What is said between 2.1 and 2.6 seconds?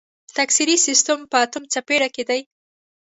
کې دی.